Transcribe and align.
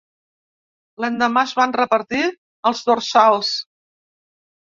L'endemà, 1.03 1.43
es 1.49 1.53
van 1.59 1.75
repartir 1.75 2.21
els 2.71 2.81
dorsals. 2.87 3.51